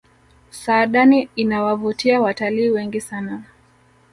[0.49, 3.43] saadani inawavutia watalii wengi sana